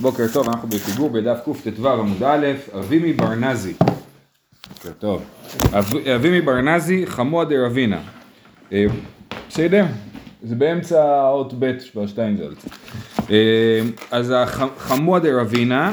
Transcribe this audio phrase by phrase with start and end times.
[0.00, 2.46] בוקר טוב, אנחנו בפיגור בדף קט"ו עמוד א',
[2.78, 3.74] אבימי ברנזי.
[4.74, 5.22] בוקר טוב.
[5.72, 8.00] אב- אבימי ברנזי חמוע דרבינה.
[8.72, 8.84] אה,
[9.48, 9.84] בסדר?
[10.42, 12.64] זה באמצע האות ב' בשטיינזלץ.
[13.30, 13.80] אה,
[14.10, 15.92] אז החמוע דרבינה,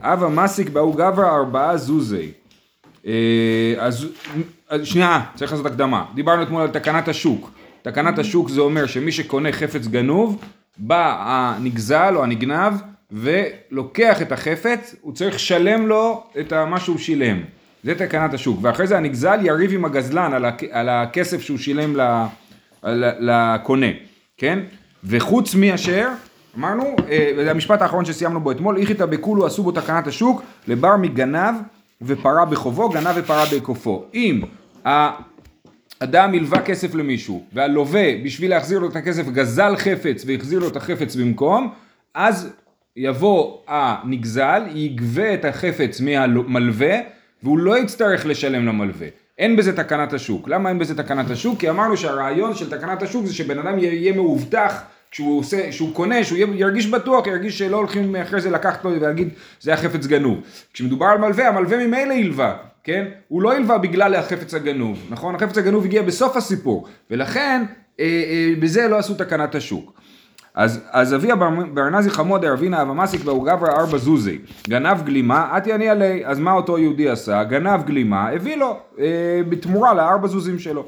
[0.00, 2.30] אבא מסיק באו גברא ארבעה זוזי.
[3.06, 3.12] אה,
[3.78, 4.06] אז
[4.84, 6.04] שנייה, צריך לעשות הקדמה.
[6.14, 7.50] דיברנו אתמול על תקנת השוק.
[7.82, 10.38] תקנת השוק זה אומר שמי שקונה חפץ גנוב,
[10.78, 12.72] בא הנגזל או הנגנב
[13.12, 17.42] ולוקח את החפץ, הוא צריך לשלם לו את מה שהוא שילם.
[17.84, 18.58] זה תקנת השוק.
[18.62, 20.64] ואחרי זה הנגזל יריב עם הגזלן על, הכ...
[20.70, 22.00] על הכסף שהוא שילם ל...
[22.84, 23.30] ל...
[23.30, 23.86] לקונה,
[24.36, 24.58] כן?
[25.04, 26.08] וחוץ מאשר,
[26.58, 30.96] אמרנו, אה, זה המשפט האחרון שסיימנו בו אתמול, איכיתא בכולו עשו בו תקנת השוק, לבר
[30.96, 31.54] מגנב
[32.02, 34.04] ופרה בחובו, גנב ופרה בקופו.
[34.14, 34.40] אם
[34.84, 40.76] האדם הלווה כסף למישהו, והלווה בשביל להחזיר לו את הכסף גזל חפץ והחזיר לו את
[40.76, 41.70] החפץ במקום,
[42.14, 42.52] אז
[42.96, 46.96] יבוא הנגזל, יגבה את החפץ מהמלווה,
[47.42, 49.08] והוא לא יצטרך לשלם למלווה.
[49.38, 50.48] אין בזה תקנת השוק.
[50.48, 51.60] למה אין בזה תקנת השוק?
[51.60, 56.24] כי אמרנו שהרעיון של תקנת השוק זה שבן אדם יהיה מאובטח כשהוא עושה, שהוא קונה,
[56.24, 59.28] שהוא ירגיש בטוח, ירגיש שלא הולכים אחרי זה לקחת לו ולהגיד
[59.60, 60.40] זה החפץ גנוב.
[60.72, 63.04] כשמדובר על מלווה, המלווה ממילא ילווה, כן?
[63.28, 65.34] הוא לא ילווה בגלל החפץ הגנוב, נכון?
[65.34, 67.62] החפץ הגנוב הגיע בסוף הסיפור, ולכן
[68.00, 70.00] אה, אה, בזה לא עשו תקנת השוק.
[70.58, 71.34] אז, אז אביה
[71.74, 74.38] בארנזי חמוד אבא מסיק והוא גברא ארבע זוזי.
[74.68, 76.26] גנב גלימה, אתי אני עלי.
[76.26, 77.44] אז מה אותו יהודי עשה?
[77.44, 80.84] גנב גלימה, הביא לו אה, בתמורה לארבע זוזים שלו.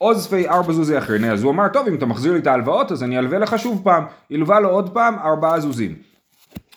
[0.00, 3.02] אוזפי ארבע זוזי אחרני, אז הוא אמר, טוב, אם אתה מחזיר לי את ההלוואות, אז
[3.02, 4.04] אני אלווה לך שוב פעם.
[4.30, 5.94] הלווה לו עוד פעם ארבעה זוזים.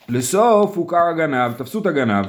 [0.09, 2.25] לסוף הוכר הגנב, תפסו את הגנב,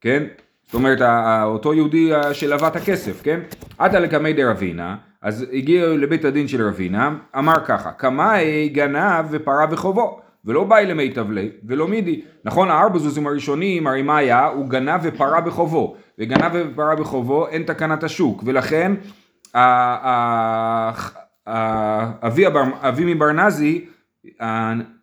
[0.00, 0.22] כן?
[0.66, 1.00] זאת אומרת,
[1.44, 3.40] אותו יהודי שלווה את הכסף, כן?
[3.78, 10.20] עתה לקמי דרבינה, אז הגיע לבית הדין של רבינה, אמר ככה, קמאי גנב ופרה בחובו,
[10.44, 12.20] ולא באי למי תבלי, ולא מידי.
[12.44, 14.46] נכון, הארבע זוזים הראשונים, הרי מה היה?
[14.46, 18.92] הוא גנב ופרה בחובו, וגנב ופרה בחובו אין תקנת השוק, ולכן
[22.82, 23.84] אבי מברנזי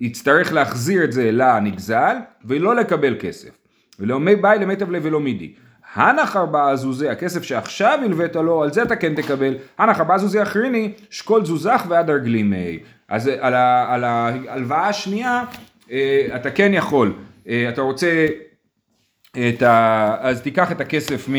[0.02, 2.16] יצטרך להחזיר את זה לנגזל,
[2.46, 3.50] ולא לקבל כסף.
[4.00, 5.54] ולא באי למי תבלי ולא מידי.
[5.96, 9.54] הנח ארבעה זוזי, הכסף שעכשיו הלווית לו, על זה אתה כן תקבל.
[9.78, 12.80] הנח ארבעה זוזי אחריני, שקול זוזך ועד הרגלימי.
[13.10, 15.44] אז על, ה, על ההלוואה השנייה,
[16.36, 17.14] אתה כן יכול.
[17.44, 18.28] אתה רוצה
[19.32, 20.16] את ה...
[20.20, 21.30] אז תיקח את הכסף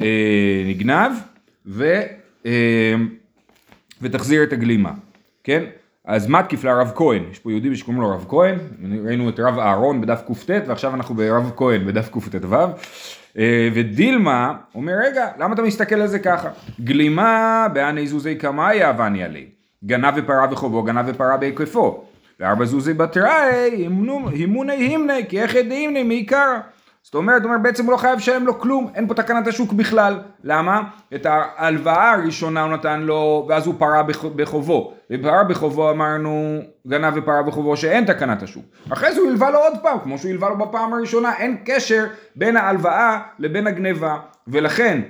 [0.00, 1.12] מהנגנב,
[1.66, 2.00] ו,
[4.02, 4.92] ותחזיר את הגלימה,
[5.44, 5.64] כן?
[6.04, 8.58] אז מתקיף לרב כהן, יש פה יהודי שקוראים לו רב כהן,
[9.04, 12.56] ראינו את רב אהרון בדף קט ועכשיו אנחנו ברב כהן בדף קט"ו
[13.74, 16.48] ודילמה אומר רגע למה אתה מסתכל על זה ככה?
[16.80, 19.46] גלימה בעני זוזי קמאי אבני עלי
[19.84, 22.04] גנב ופרה בחובו גנב ופרה בהיקפו
[22.40, 26.58] וארבע זוזי בתראי הימוני הימני כי איך ידעימני מעיקרא
[27.06, 30.18] זאת אומרת, אומר, בעצם הוא לא חייב לשלם לו כלום, אין פה תקנת השוק בכלל.
[30.44, 30.82] למה?
[31.14, 34.02] את ההלוואה הראשונה הוא נתן לו, ואז הוא פרה
[34.36, 34.92] בחובו.
[35.10, 38.64] ופרה בחובו אמרנו, גנב ופרה בחובו שאין תקנת השוק.
[38.90, 42.06] אחרי זה הוא הלווה לו עוד פעם, כמו שהוא הלווה לו בפעם הראשונה, אין קשר
[42.36, 44.16] בין ההלוואה לבין הגניבה.
[44.48, 45.00] ולכן,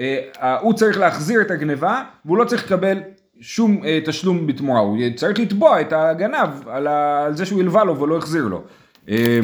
[0.00, 2.98] אה, הוא צריך להחזיר את הגניבה, והוא לא צריך לקבל
[3.40, 4.80] שום אה, תשלום בתמורה.
[4.80, 8.62] הוא צריך לתבוע את הגנב על, ה, על זה שהוא הלווה לו ולא החזיר לו.
[9.08, 9.38] אה,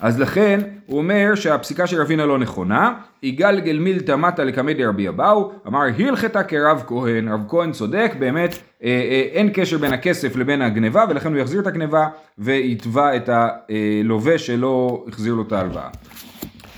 [0.00, 2.92] אז לכן הוא אומר שהפסיקה של רבינה לא נכונה,
[3.22, 8.88] יגלגל מילתא מטה לקמי דרבי אבאו, אמר הלכתה כרב כהן, רב כהן צודק, באמת אה,
[8.88, 12.08] אה, אין קשר בין הכסף לבין הגניבה ולכן הוא יחזיר את הגניבה
[12.38, 15.88] ויתבע את הלווה שלא החזיר לו את ההלוואה.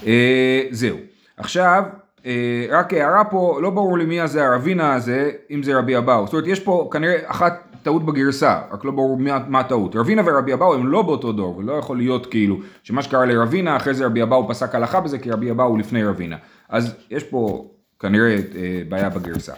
[0.06, 0.96] אה, זהו.
[1.36, 1.82] עכשיו,
[2.26, 6.24] אה, רק הערה פה, לא ברור לי מי הזה הרבינה הזה, אם זה רבי אבאו.
[6.26, 9.96] זאת אומרת, יש פה כנראה אחת טעות בגרסה, רק לא ברור מה, מה הטעות.
[9.96, 13.94] רבינה ורבי אבאו הם לא באותו דור, ולא יכול להיות כאילו שמה שקרה לרבינה, אחרי
[13.94, 16.36] זה רבי אבאו פסק הלכה בזה, כי רבי אבאו הוא לפני רבינה.
[16.68, 19.52] אז יש פה כנראה אה, בעיה בגרסה.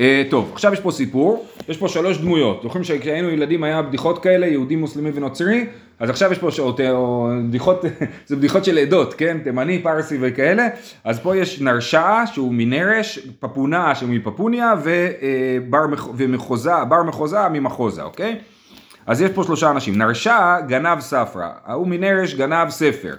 [0.00, 2.60] אה, טוב, עכשיו יש פה סיפור, יש פה שלוש דמויות.
[2.62, 5.66] זוכרים שכשהיינו ילדים היה בדיחות כאלה, יהודי, מוסלמי ונוצרי,
[5.98, 7.84] אז עכשיו יש פה שעות, או בדיחות,
[8.26, 9.38] זה בדיחות של עדות, כן?
[9.44, 10.68] תימני, פרסי וכאלה.
[11.04, 15.84] אז פה יש נרשע שהוא מנרש, פפונה שהוא מפפוניה, ובר,
[16.16, 18.38] ומחוזה, בר מחוזה ממחוזה, אוקיי?
[19.06, 19.98] אז יש פה שלושה אנשים.
[19.98, 23.14] נרשע גנב ספרא, ההוא מנרש גנב ספר.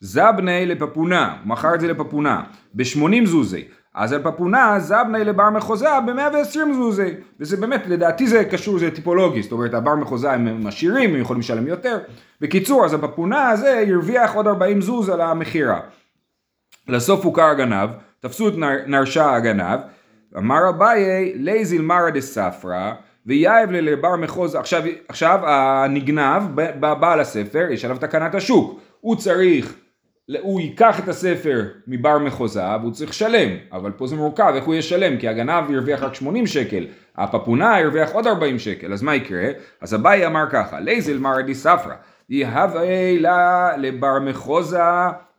[0.00, 2.42] זבנה לפפונה, מכר את זה לפפונה,
[2.74, 3.64] בשמונים זוזי.
[3.94, 9.42] אז על פפונה זבנה לבר מחוזה ב-120 זוזי, וזה באמת, לדעתי זה קשור, זה טיפולוגי,
[9.42, 11.98] זאת אומרת הבר מחוזה הם עשירים, הם יכולים לשלם יותר.
[12.40, 15.80] בקיצור, אז הפפונה הזה הרוויח עוד 40 זוז על המכירה.
[16.88, 17.90] לסוף הוכר הגנב,
[18.20, 19.80] תפסו את נר, נרשע הגנב,
[20.36, 22.92] אמר אביי, לייזיל מרא ספרא,
[23.26, 26.42] ויאהב לבר מחוז, עכשיו, עכשיו הנגנב,
[26.80, 29.74] בעל הספר, יש עליו תקנת השוק, הוא צריך,
[30.40, 34.74] הוא ייקח את הספר מבר מחוזה והוא צריך לשלם, אבל פה זה מורכב, איך הוא
[34.74, 35.18] ישלם?
[35.18, 36.86] כי הגנב ירוויח רק 80 שקל,
[37.16, 39.48] הפפונה ירוויח עוד 40 שקל, אז מה יקרה?
[39.80, 41.94] אז אביי אמר ככה, לייזל מרדי ספרא,
[42.28, 44.78] יהווה לה לבר מחוזה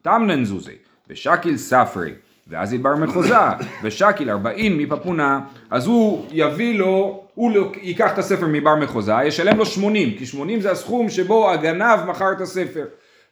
[0.01, 0.75] תמנן זוזי,
[1.09, 2.13] ושקיל ספרי.
[2.47, 3.35] ואז ידבר מחוזה,
[3.83, 5.39] ושקיל ארבעין מפפונה,
[5.69, 7.51] אז הוא יביא לו, הוא
[7.81, 12.31] ייקח את הספר מבר מחוזה, ישלם לו שמונים, כי שמונים זה הסכום שבו הגנב מכר
[12.31, 12.85] את הספר.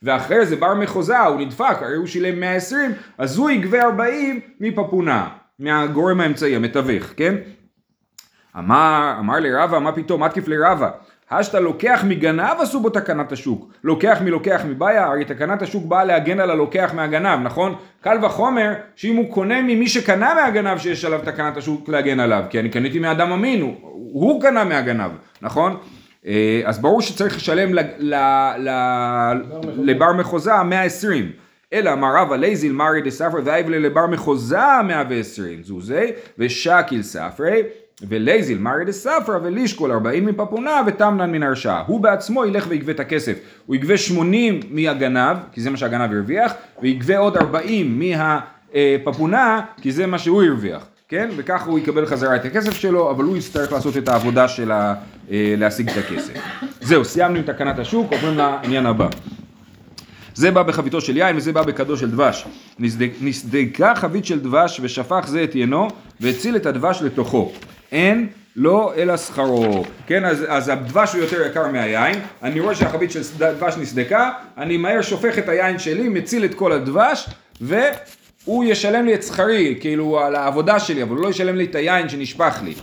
[0.04, 5.28] ואחרי זה בר מחוזה, הוא נדפק, הרי הוא שילם 120, אז הוא יגבה 40 מפפונה,
[5.60, 7.36] מהגורם האמצעי, המתווך, כן?
[8.58, 10.90] אמר, אמר לרבה, מה פתאום, מתקיף לרבה,
[11.32, 16.40] השתא לוקח מגנב עשו בו תקנת השוק, לוקח מלוקח מבעיה, הרי תקנת השוק באה להגן
[16.40, 17.76] על הלוקח מהגנב, נכון?
[18.02, 22.60] קל וחומר שאם הוא קונה ממי שקנה מהגנב שיש עליו תקנת השוק להגן עליו, כי
[22.60, 23.76] אני קניתי מאדם אמין, הוא,
[24.14, 25.12] הוא קנה מהגנב,
[25.42, 25.78] נכון?
[26.28, 27.74] אה, אז ברור שצריך לשלם
[29.78, 31.32] לבר מחוזאה 120.
[31.74, 37.62] אלא אמר רבא ליזיל מרי דספרי ויהיב ליה לבר מחוזאה 120 זוזי ושקיל ספרי
[38.08, 41.84] וליזיל מרי דספרא ולישקול ארבעים מפפונאה ותמנן מנרשאה.
[41.88, 43.40] הוא בעצמו ילך ויגבה את הכסף.
[43.66, 50.08] הוא יגבה שמונים מהגנב, כי זה מה שהגנב הרוויח, ויגבה עוד ארבעים מהפפונה, כי זה
[50.08, 50.88] מה שהוא הרוויח.
[51.12, 51.30] כן?
[51.36, 54.94] וככה הוא יקבל חזרה את הכסף שלו, אבל הוא יצטרך לעשות את העבודה של ה...
[55.32, 56.34] אה, להשיג את הכסף.
[56.82, 59.08] זהו, סיימנו עם תקנת השוק, עוברים לעניין הבא.
[60.34, 62.46] זה בא בחביתו של יין וזה בא בכדו של דבש.
[63.22, 65.88] נסדקה חבית של דבש ושפך זה את ינו
[66.20, 67.52] והציל את הדבש לתוכו.
[67.92, 69.86] אין לא אלא שכרו.
[70.08, 74.78] כן, אז, אז הדבש הוא יותר יקר מהיין, אני רואה שהחבית של דבש נסדקה, אני
[74.78, 77.30] מהר שופך את היין שלי, מציל את כל הדבש,
[78.46, 81.76] והוא ישלם לי את שכרי, כאילו על העבודה שלי, אבל הוא לא ישלם לי את
[81.76, 82.74] היין שנשפך לי.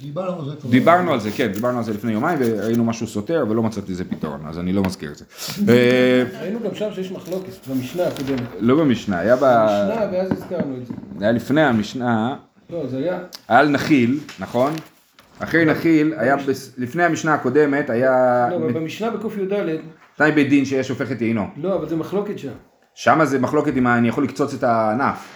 [0.00, 3.44] דיברנו על זה דיברנו על זה, כן, דיברנו על זה לפני יומיים, וראינו משהו סותר,
[3.50, 5.24] ולא מצאתי לזה פתרון, אז אני לא מזכיר את זה.
[6.40, 8.40] ראינו גם שם שיש מחלוקת, במשנה הקודמת.
[8.60, 9.40] לא במשנה, היה ב...
[9.40, 10.94] במשנה, ואז הזכרנו את זה.
[11.18, 12.36] זה היה לפני המשנה.
[12.70, 13.18] לא, זה היה...
[13.48, 14.72] היה על נחיל, נכון?
[15.38, 16.36] אחרי נחיל, היה,
[16.78, 18.46] לפני המשנה הקודמת, היה...
[18.50, 19.52] לא, אבל במשנה בקי"ד...
[20.16, 21.46] תנאי בית דין שיש הופך את עינו.
[21.56, 22.48] לא, אבל זה מחלוקת שם.
[22.96, 25.28] שם זה מחלוקת אם אני יכול לקצוץ את הענף.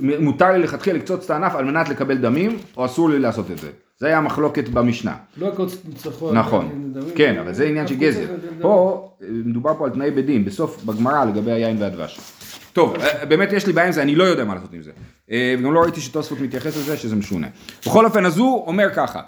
[0.00, 3.58] מותר לי לכתחילה לקצוץ את הענף על מנת לקבל דמים, או אסור לי לעשות את
[3.58, 3.70] זה.
[3.98, 5.16] זה היה המחלוקת במשנה.
[5.36, 6.38] לא הקוץ ניצחון.
[6.38, 8.26] נכון, כן, אבל זה עניין של גזר.
[8.60, 12.20] פה, מדובר פה על תנאי בית דין, בסוף, בגמרא לגבי היין והדבש.
[12.72, 14.90] טוב, אה, באמת יש לי בעיה עם זה, אני לא יודע מה לעשות עם זה.
[15.30, 17.46] אה, וגם לא ראיתי שתוספות מתייחס לזה, שזה משונה.
[17.86, 19.20] בכל אופן, אז הוא אומר ככה,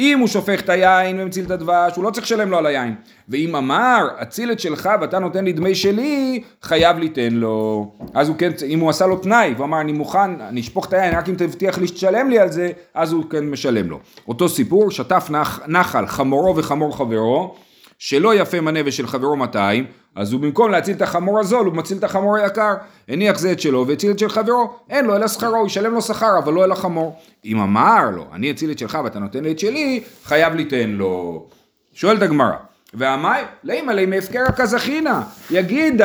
[0.00, 2.94] אם הוא שופך את היין ומציל את הדבש, הוא לא צריך לשלם לו על היין.
[3.28, 7.90] ואם אמר, אציל את שלך ואתה נותן לי דמי שלי, חייב ליתן לו.
[8.14, 10.92] אז הוא כן, אם הוא עשה לו תנאי, והוא אמר, אני מוכן, אני אשפוך את
[10.92, 14.00] היין, רק אם תבטיח לי שתשלם לי על זה, אז הוא כן משלם לו.
[14.28, 17.54] אותו סיפור, שטף נח, נחל, חמורו וחמור חברו,
[17.98, 19.84] שלא יפה מנה ושל חברו 200,
[20.16, 22.74] אז הוא במקום להציל את החמור הזול, הוא מציל את החמור היקר.
[23.08, 26.02] הניח זה את שלו והציל את של חברו, אין לו אלא שכרו, הוא ישלם לו
[26.02, 27.18] שכר, אבל לא אל החמור.
[27.44, 31.46] אם אמר לו, אני אציל את שלך ואתה נותן לי את שלי, חייב ליתן לו.
[31.92, 32.56] שואלת הגמרא,
[32.94, 33.28] ועמי,
[33.64, 35.22] לימה לימה הפקרה כזכינה.
[35.50, 36.02] יגיד,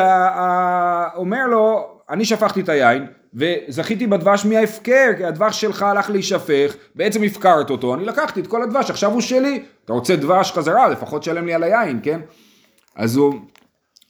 [1.15, 7.23] אומר לו, אני שפכתי את היין, וזכיתי בדבש מההפקר, כי הדבש שלך הלך להישפך, בעצם
[7.23, 9.63] הפקרת אותו, אני לקחתי את כל הדבש, עכשיו הוא שלי.
[9.85, 12.19] אתה רוצה דבש חזרה, לפחות שלם לי על היין, כן?
[12.95, 13.33] אז הוא,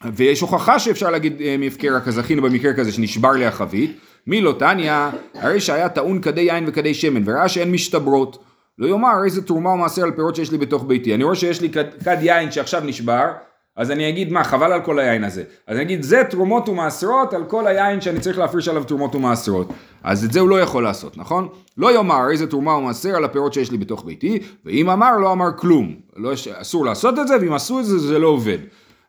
[0.03, 3.97] ויש הוכחה שאפשר להגיד אה, מהפקר זכינו במקרה כזה שנשבר לי החבית.
[4.27, 4.93] מי לא תניא,
[5.33, 8.43] הרי שהיה טעון כדי יין וכדי שמן, וראה שאין משתברות.
[8.77, 11.15] לא יאמר איזה תרומה או מעשר על פירות שיש לי בתוך ביתי.
[11.15, 13.25] אני רואה שיש לי כד, כד יין שעכשיו נשבר,
[13.75, 15.43] אז אני אגיד מה, חבל על כל היין הזה.
[15.67, 19.67] אז אני אגיד זה תרומות ומעשרות על כל היין שאני צריך להפריש עליו תרומות ומעשרות.
[20.03, 21.47] אז את זה הוא לא יכול לעשות, נכון?
[21.77, 25.31] לא יאמר איזה תרומה או מעשר על הפירות שיש לי בתוך ביתי, ואם אמר לא
[25.31, 25.95] אמר כלום.
[26.15, 28.57] לא, אסור לעשות את זה, ואם עשו את זה זה לא עובד.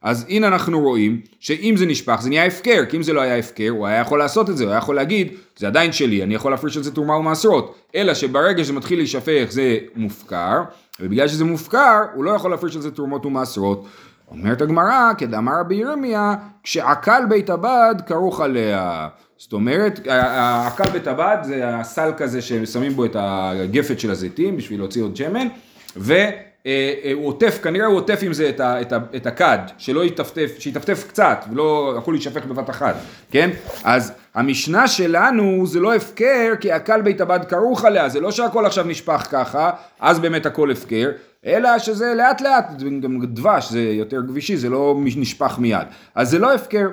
[0.06, 3.36] אז הנה אנחנו רואים שאם זה נשפך זה נהיה הפקר, כי אם זה לא היה
[3.36, 6.34] הפקר הוא היה יכול לעשות את זה, הוא היה יכול להגיד זה עדיין שלי, אני
[6.34, 10.62] יכול להפריש על זה תרומה ומעשרות, אלא שברגע שזה מתחיל להישפך זה מופקר,
[11.00, 13.86] ובגלל שזה מופקר הוא לא יכול להפריש על זה תרומות ומעשרות.
[14.30, 19.08] אומרת הגמרא, כדאמר רבי ירמיה, כשעקל בית הבד כרוך עליה.
[19.36, 20.00] זאת אומרת,
[20.66, 25.16] עקל בית הבד זה הסל כזה ששמים בו את הגפת של הזיתים בשביל להוציא עוד
[25.16, 25.46] שמן,
[25.96, 26.14] ו...
[26.66, 29.58] אה, אה, הוא עוטף, כנראה הוא עוטף עם זה את, ה, את, ה, את הכד,
[29.78, 32.94] שלא יטפטף, שיטפטף קצת ולא יכול להישפך בבת אחת,
[33.30, 33.50] כן?
[33.84, 38.66] אז המשנה שלנו זה לא הפקר כי הקל בית הבד כרוך עליה, זה לא שהכל
[38.66, 39.70] עכשיו נשפך ככה,
[40.00, 41.10] אז באמת הכל הפקר,
[41.46, 46.38] אלא שזה לאט לאט, גם דבש זה יותר גבישי, זה לא נשפך מיד, אז זה
[46.38, 46.86] לא הפקר.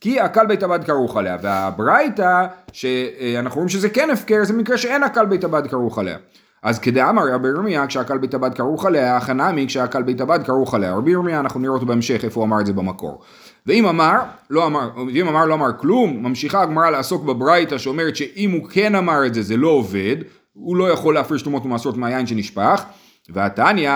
[0.00, 5.02] כי הקל בית הבד כרוך עליה, והברייתא, שאנחנו רואים שזה כן הפקר, זה מקרה שאין
[5.02, 6.16] הקל בית הבד כרוך עליה.
[6.62, 10.94] אז כדאמר רבי ירמיה, כשהקל בית הבד כרוך עליה, החנמי כשהקל בית הבד כרוך עליה.
[10.94, 13.22] רבי ירמיה, אנחנו נראה אותו בהמשך, איפה הוא אמר את זה במקור.
[13.66, 14.18] ואם אמר,
[14.50, 18.94] לא אמר, ואם אמר לא אמר כלום, ממשיכה הגמרא לעסוק בברייתא שאומרת שאם הוא כן
[18.94, 20.16] אמר את זה, זה לא עובד,
[20.52, 22.84] הוא לא יכול להפריש תרומות ומעשרות מהיין שנשפך.
[23.32, 23.92] והתניא,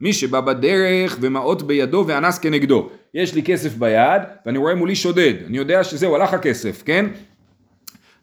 [0.00, 2.88] מי שבא בדרך ומעות בידו ואנס כנגדו.
[3.14, 7.06] יש לי כסף ביד ואני רואה מולי שודד, אני יודע שזהו, הלך הכסף, כן?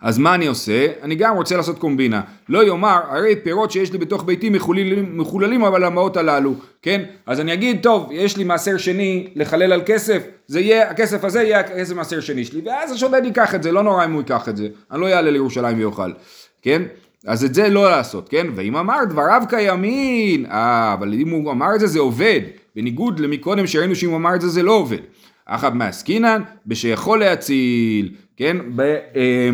[0.01, 0.88] אז מה אני עושה?
[1.01, 2.22] אני גם רוצה לעשות קומבינה.
[2.50, 7.03] לא יאמר, הרי פירות שיש לי בתוך ביתי מחוללים, מחוללים אבל המעות הללו, כן?
[7.25, 11.43] אז אני אגיד, טוב, יש לי מעשר שני לחלל על כסף, זה יהיה, הכסף הזה
[11.43, 14.50] יהיה הכסף מעשר שני שלי, ואז השודד ייקח את זה, לא נורא אם הוא ייקח
[14.50, 16.12] את זה, אני לא אעלה לירושלים ויאכל,
[16.62, 16.81] כן?
[17.27, 18.48] אז את זה לא לעשות, כן?
[18.55, 22.41] ואם אמר דבריו קיימין, אה, אבל אם הוא אמר את זה, זה עובד.
[22.75, 24.98] בניגוד למקודם שראינו שאם הוא אמר את זה, זה לא עובד.
[25.46, 28.58] אחאב מעסקינן, בשיכול להציל, כן?
[28.75, 28.81] ב...
[29.15, 29.50] אה,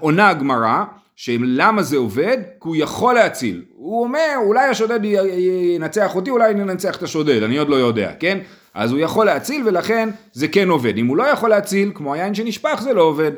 [0.00, 0.84] עונה הגמרא,
[1.16, 2.38] שלמה זה עובד?
[2.38, 3.64] כי הוא יכול להציל.
[3.74, 8.38] הוא אומר, אולי השודד ינצח אותי, אולי ננצח את השודד, אני עוד לא יודע, כן?
[8.74, 10.96] אז הוא יכול להציל ולכן זה כן עובד.
[10.98, 13.32] אם הוא לא יכול להציל, כמו היין שנשפך, זה לא עובד.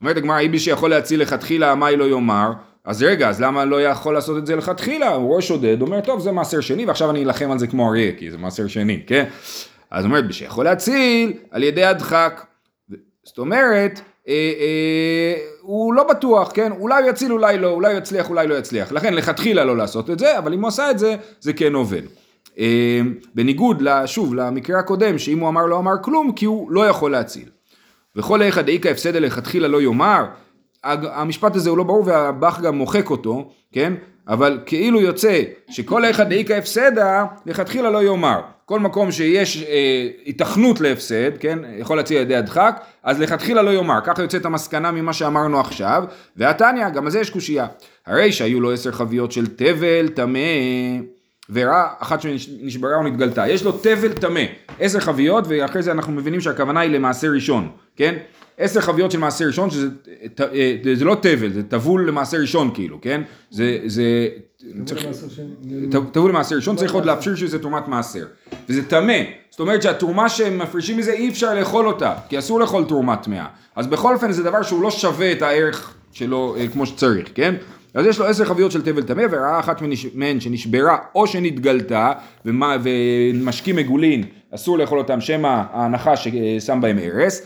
[0.00, 2.52] אומרת הגמרא, איבי שיכול להציל לכתחילה, מה היא לא יאמר?
[2.84, 5.08] אז רגע, אז למה לא יכול לעשות את זה לכתחילה?
[5.08, 8.12] הוא רואה שודד, אומר, טוב, זה מעשר שני, ועכשיו אני אלחם על זה כמו אריה,
[8.12, 9.24] כי זה מעשר שני, כן?
[9.90, 12.44] אז אומרת, שיכול להציל על ידי הדחק.
[13.24, 16.72] זאת אומרת, אה, אה, הוא לא בטוח, כן?
[16.72, 18.92] אולי הוא יציל, אולי לא, אולי הוא יצליח, אולי לא יצליח.
[18.92, 22.02] לכן לכתחילה לא לעשות את זה, אבל אם הוא עשה את זה, זה כן עובד.
[22.58, 23.00] אה,
[23.34, 27.48] בניגוד, שוב, למקרה הקודם, שאם הוא אמר לא אמר כלום, כי הוא לא יכול להציל.
[28.16, 30.24] וכל איכא דאיכא הפסדה לכתחילה לא יאמר,
[30.84, 33.94] המשפט הזה הוא לא ברור והבח גם מוחק אותו, כן?
[34.30, 38.40] אבל כאילו יוצא שכל איכא דאיכא הפסדה לכתחילה לא יאמר.
[38.64, 41.58] כל מקום שיש אה, התכנות להפסד, כן?
[41.78, 43.98] יכול להציע ידי הדחק, אז לכתחילה לא יאמר.
[44.04, 46.04] ככה יוצאת המסקנה ממה שאמרנו עכשיו.
[46.36, 47.66] והתניא, גם על זה יש קושייה.
[48.06, 50.38] הרי שהיו לו עשר חביות של תבל טמא.
[51.52, 53.48] וראה אחת שנשברה או נתגלתה.
[53.48, 54.44] יש לו תבל טמא,
[54.80, 58.14] עשר חביות, ואחרי זה אנחנו מבינים שהכוונה היא למעשה ראשון, כן?
[58.60, 59.88] עשר חביות של מעשה ראשון, שזה
[60.40, 63.22] אה, זה לא תבל, זה טבול למעשה ראשון כאילו, כן?
[63.50, 64.28] זה, זה,
[66.12, 68.26] טבול למעשה ראשון, צריך עוד להפשיר שזה תרומת מעשר.
[68.68, 69.18] וזה טמא,
[69.50, 73.46] זאת אומרת שהתרומה שהם מפרישים מזה אי אפשר לאכול אותה, כי אסור לאכול תרומה טמאה.
[73.76, 77.54] אז בכל אופן זה דבר שהוא לא שווה את הערך שלו אה, כמו שצריך, כן?
[77.94, 79.82] אז יש לו עשר חביות של תבל טמא, וראה אחת
[80.14, 82.12] מהן שנשברה או שנתגלתה,
[82.44, 84.24] ומשקים מגולין,
[84.54, 87.42] אסור לאכול אותם, שמא ההנחה ששם בהם ארס.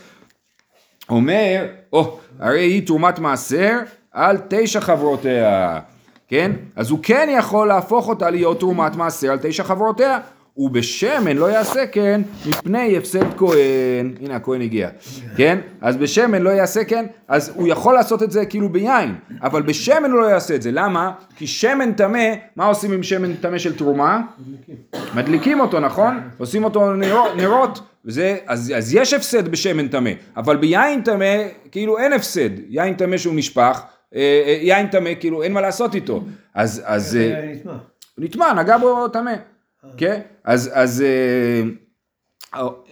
[1.09, 3.79] אומר, או, oh, הרי היא תרומת מעשר
[4.13, 5.81] על תשע חברותיה,
[6.29, 6.53] כן?
[6.77, 10.19] אז הוא כן יכול להפוך אותה להיות תרומת מעשר על תשע חברותיה.
[10.57, 14.89] ובשמן לא יעשה כן מפני הפסד כהן, הנה הכהן הגיע,
[15.37, 15.59] כן?
[15.81, 20.11] אז בשמן לא יעשה כן, אז הוא יכול לעשות את זה כאילו ביין, אבל בשמן
[20.11, 21.13] הוא לא יעשה את זה, למה?
[21.37, 24.21] כי שמן טמא, מה עושים עם שמן טמא של תרומה?
[25.15, 25.61] מדליקים.
[25.61, 26.21] אותו, נכון?
[26.39, 31.37] עושים אותו נרות, נרות וזה, אז, אז יש הפסד בשמן טמא, אבל ביין טמא
[31.71, 33.83] כאילו אין הפסד, יין טמא שהוא נשפך,
[34.15, 37.19] אה, אה, יין טמא כאילו אין מה לעשות איתו, אז, אז,
[37.65, 39.35] הוא נטמע, נגע בו טמא.
[39.97, 40.21] כן?
[40.45, 41.63] אז, אז, אה,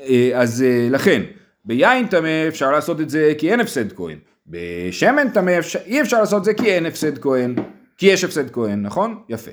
[0.09, 1.23] אה, אז אה, לכן,
[1.65, 4.19] ביין טמא אפשר לעשות את זה כי אין הפסד כהן.
[4.47, 7.55] בשמן טמא אי אפשר לעשות את זה כי אין הפסד כהן.
[7.97, 9.23] כי יש הפסד כהן, נכון?
[9.29, 9.51] יפה.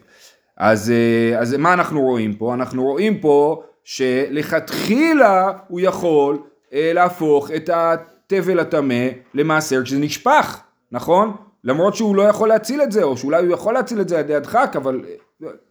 [0.58, 0.94] אז,
[1.38, 2.54] אז מה אנחנו רואים פה?
[2.54, 6.38] אנחנו רואים פה שלכתחילה הוא יכול
[6.71, 10.59] להפוך את התבל הטמא למעשר כשזה נשפך,
[10.91, 11.36] נכון?
[11.63, 14.21] למרות שהוא לא יכול להציל את זה, או שאולי הוא יכול להציל את זה על
[14.21, 15.01] ידי הדחק, אבל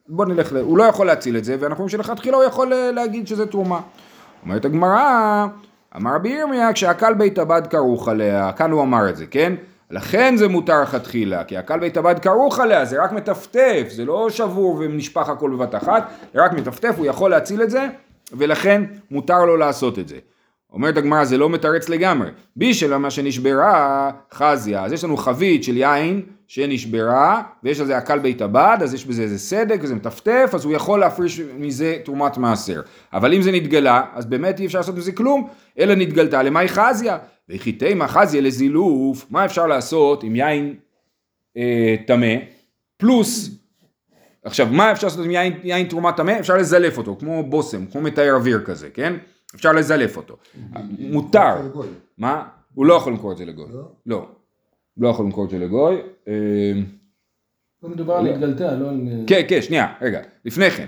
[0.08, 3.28] בוא נלך, הוא לא יכול להציל את זה, ואנחנו רואים שלכתחילה הוא יכול אה, להגיד
[3.28, 3.80] שזה תרומה.
[4.42, 5.46] אומרת הגמרא,
[5.96, 9.52] אמר רבי ירמיה, כשהקל בית הבד כרוך עליה, כאן הוא אמר את זה, כן?
[9.90, 14.30] לכן זה מותר לכתחילה, כי הקל בית הבד כרוך עליה, זה רק מטפטף, זה לא
[14.30, 17.86] שבור ונשפך הכל בבת אחת, זה רק מטפטף, הוא יכול להציל את זה,
[18.32, 20.18] ולכן מותר לו לעשות את זה.
[20.72, 25.76] אומרת הגמרא זה לא מתרץ לגמרי, בישל מה שנשברה חזיה, אז יש לנו חבית של
[25.76, 30.64] יין שנשברה ויש לזה עקל בית הבד אז יש בזה איזה סדק וזה מטפטף אז
[30.64, 32.80] הוא יכול להפריש מזה תרומת מעשר.
[33.12, 36.42] אבל אם זה נתגלה אז באמת אי אפשר לעשות מזה כלום אלא נתגלתה.
[36.42, 40.74] למאי חזיה וכי תימא חזיה לזילוף מה אפשר לעשות עם יין
[41.56, 42.38] אה, טמא אה,
[42.96, 43.50] פלוס
[44.44, 48.00] עכשיו מה אפשר לעשות עם יין, יין תרומת טמא אפשר לזלף אותו כמו בושם כמו
[48.00, 49.14] מתאר אוויר כזה כן
[49.54, 50.36] אפשר לזלף אותו.
[50.98, 51.54] מותר.
[52.18, 52.48] מה?
[52.74, 53.66] הוא לא יכול למכור את זה לגוי.
[53.72, 53.82] לא?
[54.06, 54.28] לא.
[54.96, 55.96] לא יכול למכור את זה לגוי.
[56.28, 56.72] אה,
[57.82, 59.00] לא מדובר על התגלתה, לא על...
[59.26, 60.20] כן, כן, שנייה, רגע.
[60.44, 60.86] לפני כן.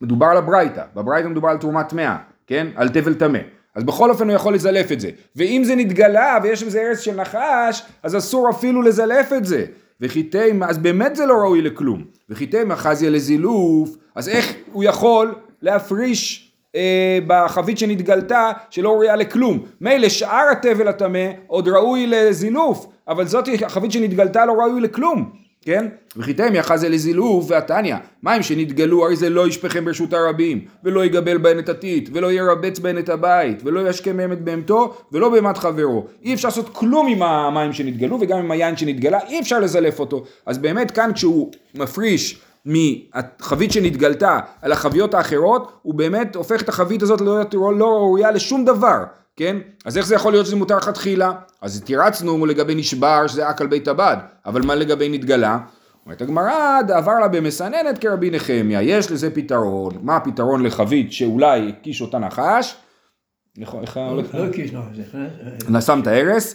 [0.00, 0.84] מדובר על הברייתא.
[0.94, 2.66] בברייתא מדובר על תרומת טמאה, כן?
[2.74, 3.38] על תבל טמא.
[3.78, 5.10] אז בכל אופן הוא יכול לזלף את זה.
[5.36, 9.64] ואם זה נתגלה ויש בזה ארץ של נחש, אז אסור אפילו לזלף את זה.
[10.22, 12.04] תימה, אז באמת זה לא ראוי לכלום.
[12.28, 19.64] וכי תימה חזיה לזילוף, אז איך הוא יכול להפריש אה, בחבית שנתגלתה שלא ראויה לכלום?
[19.80, 25.30] מילא שאר התבל הטמא עוד ראוי לזילוף, אבל זאת החבית שנתגלתה לא ראוי לכלום.
[25.62, 25.86] כן?
[26.16, 31.58] וחיתם יחזה לזילוף והתניא, מים שנתגלו הרי זה לא ישפכם ברשות הרבים, ולא יגבל בהן
[31.58, 36.06] את הטיט, ולא ירבץ בהן את הבית, ולא ישקם מהם את בהמתו, ולא בהמת חברו.
[36.22, 40.24] אי אפשר לעשות כלום עם המים שנתגלו, וגם עם היין שנתגלה, אי אפשר לזלף אותו.
[40.46, 47.02] אז באמת כאן כשהוא מפריש מהחבית שנתגלתה על החביות האחרות, הוא באמת הופך את החבית
[47.02, 49.04] הזאת להיות לא ראויה לשום דבר.
[49.38, 49.56] כן?
[49.84, 51.32] אז איך זה יכול להיות שזה מותר לכתחילה?
[51.62, 54.16] אז תירצנו לגבי נשבר שזה אק על בית הבד,
[54.46, 55.58] אבל מה לגבי נתגלה?
[56.06, 59.98] אומרת הגמרא, עבר לה במסננת כרבי נחמיה, יש לזה פתרון.
[60.02, 62.74] מה הפתרון לחבית שאולי הקיש אותה נחש?
[63.60, 63.96] איך הולך?
[64.34, 65.68] לא הקיש נחש.
[65.68, 66.54] נשם את ההרס,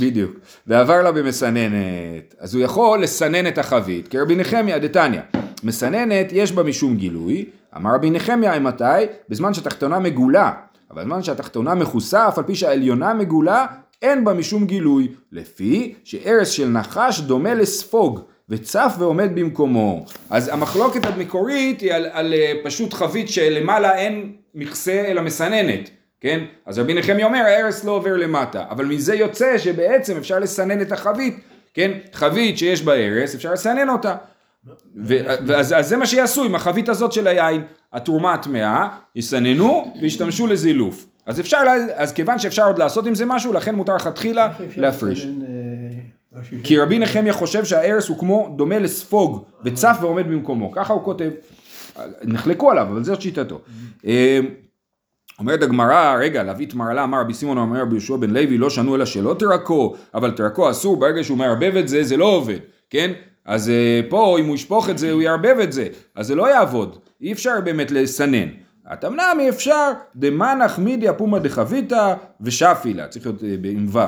[0.00, 0.32] בדיוק,
[0.66, 5.20] ועבר לה במסננת, אז הוא יכול לסנן את החבית, כרבי נחמיה דתניא,
[5.64, 7.44] מסננת יש בה משום גילוי,
[7.76, 8.84] אמר רבי נחמיה אימתי?
[9.28, 10.52] בזמן שהתחתונה מגולה,
[10.90, 13.66] אבל בזמן שהתחתונה מכוסה, אף על פי שהעליונה מגולה,
[14.02, 20.04] אין בה משום גילוי, לפי שארס של נחש דומה לספוג, וצף ועומד במקומו.
[20.30, 25.90] אז המחלוקת המקורית היא על, על אה, פשוט חבית שלמעלה אין מכסה אלא מסננת.
[26.20, 26.44] כן?
[26.66, 30.92] אז רבי נחמיה אומר הארס לא עובר למטה, אבל מזה יוצא שבעצם אפשר לסנן את
[30.92, 31.36] החבית,
[31.74, 31.90] כן?
[32.12, 34.16] חבית שיש בה ארס אפשר לסנן אותה.
[35.46, 37.62] ואז זה מה שיעשו עם החבית הזאת של היין,
[37.92, 41.06] התרומה הטמאה, יסננו וישתמשו לזילוף.
[41.26, 41.58] אז אפשר,
[41.94, 45.26] אז כיוון שאפשר עוד לעשות עם זה משהו, לכן מותר לכתחילה להפריש.
[45.26, 51.04] אה, כי רבי נחמיה חושב שהארס הוא כמו, דומה לספוג, וצף ועומד במקומו, ככה הוא
[51.04, 51.30] כותב.
[52.22, 53.60] נחלקו עליו, אבל זאת שיטתו.
[54.06, 54.40] אה,
[55.38, 58.96] אומרת הגמרא, רגע, להביא מרלה אמר רבי סימון אומר רבי יהושע בן לוי, לא שנו
[58.96, 62.58] אלא שלא תרקו, אבל תרקו אסור, ברגע שהוא מערבב את זה, זה לא עובד,
[62.90, 63.12] כן?
[63.50, 66.50] אז אה, פה אם הוא ישפוך את זה הוא יערבב את זה, אז זה לא
[66.50, 68.48] יעבוד, אי אפשר באמת לסנן.
[68.86, 73.98] התמנמי אפשר דמנח מידיה פומא דחביתא ושפילה, צריך להיות אה, עם ו',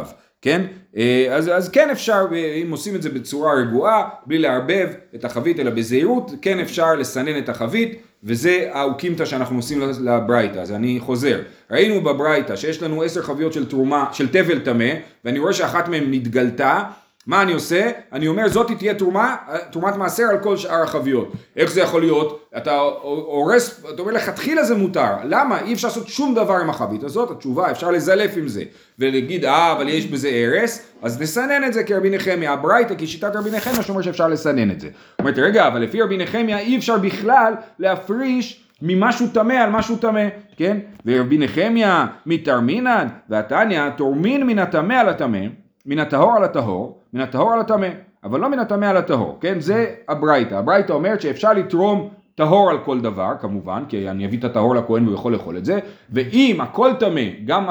[0.42, 0.62] כן?
[0.96, 2.26] אה, אז, אז כן אפשר,
[2.62, 7.38] אם עושים את זה בצורה רגועה, בלי לערבב את החבית אלא בזהירות, כן אפשר לסנן
[7.38, 11.40] את החבית, וזה האוקימתא שאנחנו עושים לברייתא, אז אני חוזר.
[11.70, 14.90] ראינו בברייתא שיש לנו עשר חביות של תרומה, של תבל טמא,
[15.24, 16.82] ואני רואה שאחת מהן נתגלתה,
[17.26, 17.90] מה אני עושה?
[18.12, 19.36] אני אומר זאת תהיה תרומה,
[19.70, 21.32] תרומת מעשר על כל שאר החביות.
[21.56, 22.48] איך זה יכול להיות?
[22.56, 25.12] אתה הורס, אתה אומר לכתחילה זה מותר.
[25.24, 25.60] למה?
[25.60, 28.62] אי אפשר לעשות שום דבר עם החבית הזאת, התשובה אפשר לזלף עם זה.
[28.98, 32.52] ולהגיד אה אבל יש בזה הרס, אז נסנן את זה כרבי נחמיה.
[32.52, 34.88] הברייתא כשיטת רבי נחמיה שאומר שאפשר לסנן את זה.
[35.18, 40.28] אומרת רגע אבל לפי רבי נחמיה אי אפשר בכלל להפריש ממשהו טמא על משהו טמא,
[40.56, 40.78] כן?
[41.06, 45.38] ורבי נחמיה מתרמינן והתניא תורמין מן הטמא על הטמא
[45.86, 47.88] מן הטהור על הטהור, מן הטהור על הטמא,
[48.24, 49.60] אבל לא מן הטמא על הטהור, כן?
[49.60, 50.54] זה הברייתא.
[50.54, 55.04] הברייתא אומרת שאפשר לתרום טהור על כל דבר, כמובן, כי אני אביא את הטהור לכהן
[55.04, 55.78] והוא יכול לאכול את זה,
[56.10, 57.66] ואם הכל טמא, גם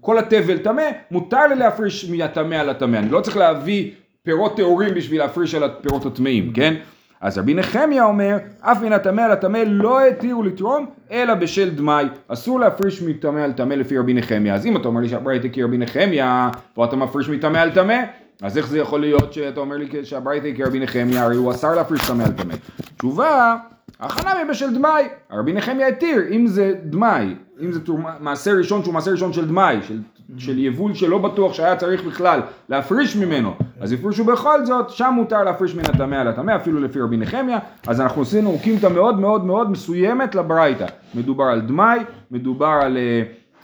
[0.00, 2.96] כל התבל טמא, מותר לי להפריש מהטמא על הטמא.
[2.96, 3.90] אני לא צריך להביא
[4.22, 6.74] פירות טהורים בשביל להפריש על הפירות הטמאים, כן?
[7.20, 12.06] אז רבי נחמיה אומר, אף מן הטמא על הטמא לא התירו לתרום, אלא בשל דמאי.
[12.28, 14.54] אסור להפריש מטמא על טמא לפי רבי נחמיה.
[14.54, 17.94] אז אם אתה אומר לי שהברייתא כרבי נחמיה, פה אתה מפריש מטמא על טמא,
[18.42, 22.00] אז איך זה יכול להיות שאתה אומר לי שהברייתא כרבי נחמיה, הרי הוא אסר להפריש
[22.06, 22.54] טמא על טמא.
[22.96, 23.56] תשובה,
[24.00, 25.04] הכנה מבשל דמאי.
[25.30, 27.80] רבי נחמיה התיר, אם זה דמאי, אם זה
[28.20, 29.98] מעשה ראשון שהוא מעשה ראשון של דמאי, של
[30.38, 35.44] של יבול שלא בטוח שהיה צריך בכלל להפריש ממנו, אז הפרישו בכל זאת, שם מותר
[35.44, 39.44] להפריש מן הטמא על הטמא, אפילו לפי רבי נחמיה, אז אנחנו עשינו אוקימתא מאוד מאוד
[39.44, 40.86] מאוד מסוימת לברייתא.
[41.14, 41.98] מדובר על דמאי,
[42.30, 42.96] מדובר על...
[42.96, 43.22] אה,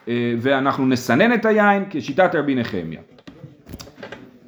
[0.09, 3.01] אה, ואנחנו נסנן את היין כשיטת רבי נחמיה.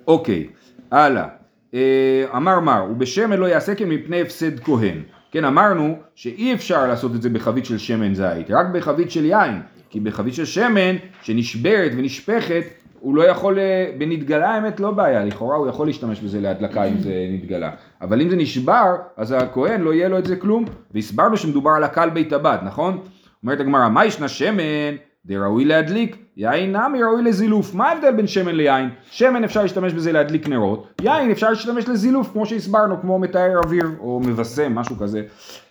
[0.07, 0.47] אוקיי,
[0.91, 1.29] הלאה.
[1.75, 5.03] אה, אמר מר, ובשמן לא יעשה כן מפני הפסד כהן.
[5.31, 9.61] כן, אמרנו שאי אפשר לעשות את זה בחבית של שמן זית, רק בחבית של יין.
[9.91, 12.63] כי בחבית של שמן שנשברת ונשפכת
[13.01, 16.99] הוא לא יכול, אה, בנתגלה האמת לא בעיה, לכאורה הוא יכול להשתמש בזה להדלקה אם
[16.99, 21.37] זה נתגלה, אבל אם זה נשבר אז הכהן לא יהיה לו את זה כלום, והסברנו
[21.37, 22.99] שמדובר על הקל בית הבד, נכון?
[23.43, 27.75] אומרת הגמרא, מה ישנה שמן דראוי להדליק, יין נמי ראוי לזילוף.
[27.75, 28.89] מה ההבדל בין שמן ליין?
[29.11, 33.87] שמן אפשר להשתמש בזה להדליק נרות, יין אפשר להשתמש לזילוף, כמו שהסברנו, כמו מתאר אוויר,
[33.99, 35.23] או מבשם, משהו כזה.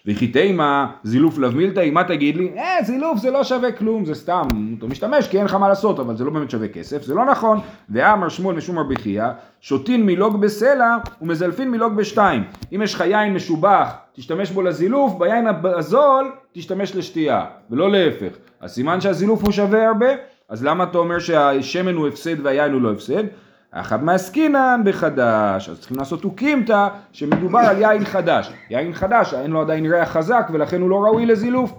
[0.05, 2.51] וכי תימא זילוף לאו מילתא, מה תגיד לי?
[2.57, 5.99] אה, זילוף זה לא שווה כלום, זה סתם, אתה משתמש כי אין לך מה לעשות,
[5.99, 7.59] אבל זה לא באמת שווה כסף, זה לא נכון.
[7.89, 9.27] ואמר שמואל משום רבי חייא,
[9.61, 12.43] שותין מילוג בסלע ומזלפין מילוג בשתיים.
[12.75, 18.37] אם יש לך יין משובח, תשתמש בו לזילוף, ביין הזול תשתמש לשתייה, ולא להפך.
[18.61, 20.07] אז סימן שהזילוף הוא שווה הרבה,
[20.49, 23.23] אז למה אתה אומר שהשמן הוא הפסד והיין הוא לא הפסד?
[23.71, 28.51] אחב מעסקינן בחדש, אז צריכים לעשות אוקימתא שמדובר על יין חדש.
[28.69, 31.73] יין חדש, אין לו עדיין ריח חזק ולכן הוא לא ראוי לזילוף.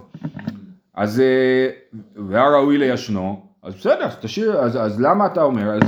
[0.95, 1.69] אז, אה,
[2.15, 5.73] והיה ראוי לישנו, אז בסדר, תשאיר, אז, אז למה אתה אומר?
[5.73, 5.81] אז.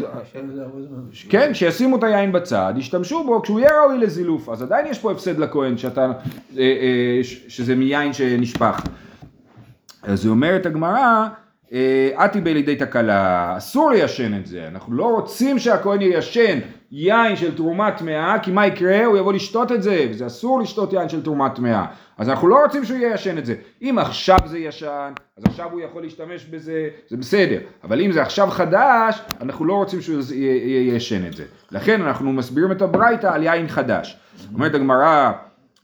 [1.30, 5.12] כן, שישימו את היין בצד, ישתמשו בו כשהוא יהיה ראוי לזילוף, אז עדיין יש פה
[5.12, 6.12] הפסד לכהן שאתה, אה,
[6.58, 8.82] אה, שזה מיין שנשפך.
[10.04, 11.28] אז היא אומרת הגמרא,
[11.74, 16.60] אה, אתי בילידי תקלה, אסור ליישן את זה, אנחנו לא רוצים שהכהן יישן
[16.92, 19.06] יין של תרומה טמאה, כי מה יקרה?
[19.06, 21.86] הוא יבוא לשתות את זה, וזה אסור לשתות יין של תרומה טמאה.
[22.18, 23.56] אז אנחנו לא רוצים שהוא יישן את זה.
[23.82, 27.60] אם עכשיו זה ישן, אז עכשיו הוא יכול להשתמש בזה, זה בסדר.
[27.84, 30.22] אבל אם זה עכשיו חדש, אנחנו לא רוצים שהוא
[30.66, 31.44] יישן את זה.
[31.72, 34.18] לכן אנחנו מסבירים את הברייתא על יין חדש.
[34.54, 35.32] אומרת הגמרא,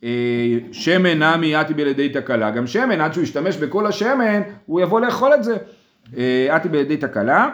[0.04, 5.02] אה, שמן נמי אתי בידי תקלה, גם שמן עד שהוא ישתמש בכל השמן הוא יבוא
[5.02, 5.58] לאכול את זה.
[6.18, 7.50] אה, אתי בידי תקלה,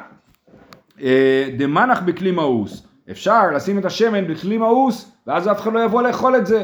[1.02, 6.02] אה, דמנח בכלי מאוס, אפשר לשים את השמן בכלי מאוס ואז אף אחד לא יבוא
[6.02, 6.64] לאכול את זה.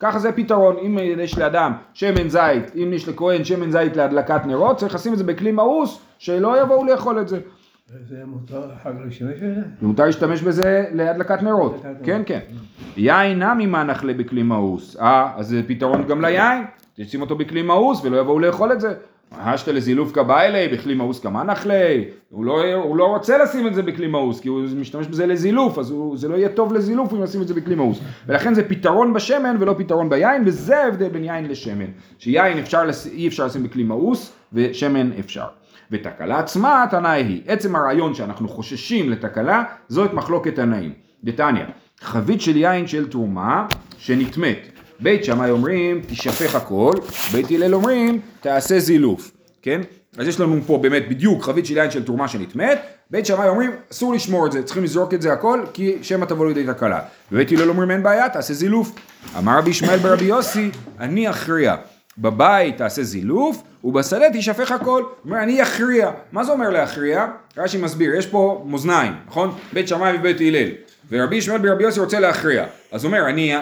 [0.00, 4.76] ככה זה פתרון, אם יש לאדם שמן זית, אם יש לכהן שמן זית להדלקת נרות,
[4.76, 7.40] צריך לשים את זה בכלי מאוס שלא יבואו לאכול את זה.
[8.08, 9.60] זה מותר אחר כך להשתמש בזה?
[9.82, 11.82] ומותר להשתמש בזה להדלקת נרות.
[12.04, 12.40] כן כן.
[12.96, 16.64] יין נמי מנח ליה בכלי מאוס, אה, אז זה פתרון גם ליין,
[16.94, 18.94] תשים אותו בכלי מאוס ולא יבואו לאכול את זה.
[19.32, 23.38] השתא לזילוף קא בעי ליה בכלי מאוס קא מנח ליה, הוא לא, הוא לא רוצה
[23.38, 26.48] לשים את זה בכלי מאוס, כי הוא משתמש בזה לזילוף, אז הוא, זה לא יהיה
[26.48, 28.00] טוב לזילוף אם ישים את זה בכלי מאוס.
[28.26, 31.86] ולכן זה פתרון בשמן ולא פתרון ביין, וזה ההבדל בין יין לשמן.
[32.18, 35.46] שיין אפשר, אי אפשר לשים בכלי מאוס, ושמן אפשר.
[35.90, 40.92] ותקלה עצמה, התנאי היא, עצם הרעיון שאנחנו חוששים לתקלה, זו את מחלוקת תנאים.
[41.24, 41.64] דתניא,
[42.00, 43.66] חבית של יין של תרומה
[43.98, 44.77] שנטמאת.
[45.00, 46.92] בית שמאי אומרים, תשפך הכל,
[47.32, 49.30] בית הלל אומרים, תעשה זילוף,
[49.62, 49.80] כן?
[50.18, 52.78] אז יש לנו פה באמת בדיוק חבית של יין של תרומה שנטמאת,
[53.10, 56.46] בית שמאי אומרים, אסור לשמור את זה, צריכים לזרוק את זה הכל, כי שמא תבוא
[56.46, 57.00] לידי תקלה.
[57.32, 58.92] ובית הלל אומרים, אין בעיה, תעשה זילוף.
[59.38, 61.76] אמר רבי ישמעאל ברבי יוסי, אני אכריע.
[62.18, 65.02] בבית תעשה זילוף, ובשדה תשפך הכל.
[65.02, 66.10] הוא אומר, אני אכריע.
[66.32, 67.26] מה זה אומר להכריע?
[67.56, 69.50] רש"י מסביר, יש פה מאזניים, נכון?
[69.72, 70.68] בית שמאי ובית הלל.
[71.10, 72.66] ורבי ישמעאל ברבי יוסי רוצה להכריע.
[72.92, 73.54] אז הוא אומר, אני,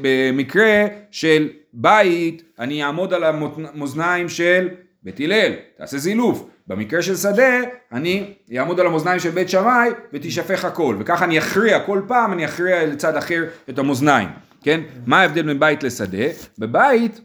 [0.00, 4.68] במקרה של בית, אני אעמוד על המאזניים של
[5.02, 6.48] בית הלל, תעשה זילוף.
[6.66, 7.60] במקרה של שדה,
[7.92, 10.96] אני אעמוד על המאזניים של בית שמאי ותשפך הכל.
[10.98, 14.28] וככה אני אכריע, כל פעם אני אכריע לצד אחר את המאזניים.
[14.62, 14.80] כן?
[15.06, 16.26] מה ההבדל בין בית לשדה?
[16.58, 17.20] בבית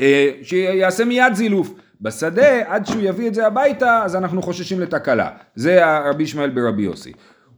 [0.00, 1.74] אה, שיעשה מיד זילוף.
[2.00, 5.30] בשדה, עד שהוא יביא את זה הביתה, אז אנחנו חוששים לתקלה.
[5.54, 7.12] זה הרבי ישמעאל ברבי יוסי.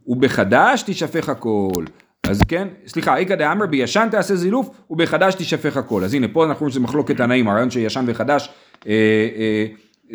[0.07, 1.83] ובחדש תשפך הכל.
[2.23, 6.03] אז כן, סליחה, איכא דאמר בישן תעשה זילוף, ובחדש תשפך הכל.
[6.03, 8.49] אז הנה, פה אנחנו רואים שזה מחלוקת תנאים, הרעיון שישן וחדש,
[8.87, 8.93] אה,
[9.37, 9.65] אה,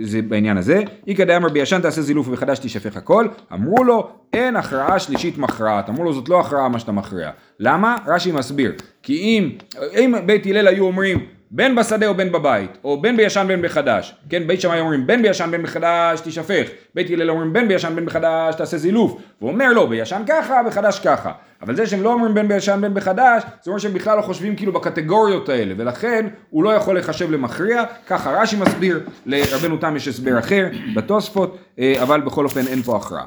[0.03, 0.83] זה בעניין הזה.
[1.07, 3.29] איכא דאמר בישן תעשה זילוף ובחדש תשפך הכל.
[3.53, 5.89] אמרו לו, אין הכרעה שלישית מכרעת.
[5.89, 7.31] אמרו לו, זאת לא הכרעה מה שאתה מכריע.
[7.61, 7.97] למה?
[8.07, 8.73] רש"י מסביר.
[9.03, 9.51] כי אם,
[9.95, 14.15] אם בית הלל היו אומרים, בין בשדה או בין בבית, או בין בישן בין בחדש,
[14.31, 18.07] כן, בית שמאי אומרים בין בישן בין בחדש תשפך, בית הלל אומרים בין בישן בין
[18.07, 21.33] בחדש תעשה זילוף, והוא אומר לא, בישן ככה, בחדש ככה,
[21.63, 24.57] אבל זה שהם לא אומרים בין בישן בין בחדש, זה אומר שהם בכלל לא חושבים
[24.57, 30.09] כאילו בקטגוריות האלה, ולכן הוא לא יכול לחשב למכריע, ככה רש"י מסביר, לרבנו תם יש
[30.09, 33.27] הסבר אחר, בתוספות, אה, אבל בכל אופן אין פה הכרעה.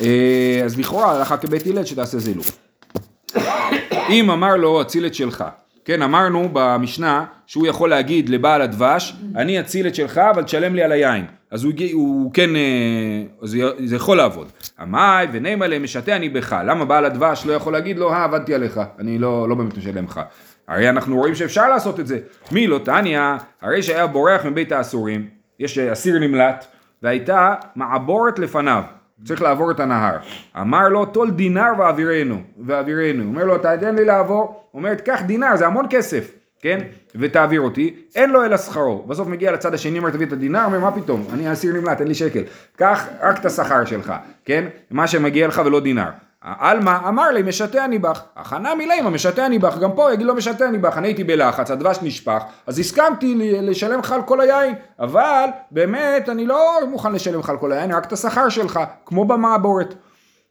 [0.00, 2.58] אה, אז לכאורה הלכה כבית הלל שתעשה זילוף.
[4.10, 5.44] אם אמר לו אציל את שלך,
[5.84, 10.82] כן אמרנו במשנה שהוא יכול להגיד לבעל הדבש אני אציל את שלך אבל תשלם לי
[10.82, 14.48] על היין אז הוא, הוא כן, אה, זה, זה יכול לעבוד.
[14.78, 18.54] עמאי ונעימה להם משתה אני בך, למה בעל הדבש לא יכול להגיד לו, אה עבדתי
[18.54, 20.20] עליך, אני לא, לא באמת משלם לך.
[20.68, 22.18] הרי אנחנו רואים שאפשר לעשות את זה.
[22.52, 23.20] מי לא תניא,
[23.62, 26.66] הרי שהיה בורח מבית האסורים, יש אה, אסיר נמלט,
[27.02, 28.82] והייתה מעבורת לפניו.
[29.24, 30.16] צריך לעבור את הנהר.
[30.60, 33.24] אמר לו, טול דינר ואווירנו, ואווירנו.
[33.24, 34.64] אומר לו, תן לי לעבור?
[34.74, 36.80] אומר, קח דינר, זה המון כסף, כן?
[37.14, 37.94] ותעביר אותי.
[38.14, 39.04] אין לו אלא שכרו.
[39.06, 41.26] בסוף מגיע לצד השני, אומר, תביא את הדינר, אומר, מה פתאום?
[41.32, 42.42] אני אסיר נמלט, אין לי שקל.
[42.76, 44.12] קח רק את השכר שלך,
[44.44, 44.64] כן?
[44.90, 46.10] מה שמגיע לך ולא דינר.
[46.44, 50.34] עלמא אמר לי משתה אני בך, הכנה מילימה משתה אני בך, גם פה יגיד לו
[50.34, 54.74] משתה אני בך, אני הייתי בלחץ, הדבש נשפך, אז הסכמתי לשלם לך על כל היין,
[55.00, 59.24] אבל באמת אני לא מוכן לשלם לך על כל היין, רק את השכר שלך, כמו
[59.24, 59.94] במעבורת.